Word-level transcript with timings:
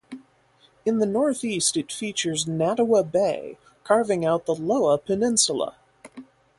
In 0.83 0.97
the 0.97 1.05
northeast 1.05 1.77
it 1.77 1.91
features 1.91 2.45
Natewa 2.45 3.03
Bay, 3.03 3.59
carving 3.83 4.25
out 4.25 4.47
the 4.47 4.55
Loa 4.55 4.97
peninsula. 4.97 5.75